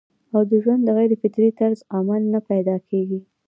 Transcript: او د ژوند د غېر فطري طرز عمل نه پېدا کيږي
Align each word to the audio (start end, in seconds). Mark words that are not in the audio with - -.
او 0.35 0.41
د 0.49 0.51
ژوند 0.63 0.81
د 0.85 0.89
غېر 0.97 1.11
فطري 1.21 1.49
طرز 1.59 1.79
عمل 1.95 2.21
نه 2.33 2.39
پېدا 2.49 2.75
کيږي 2.89 3.19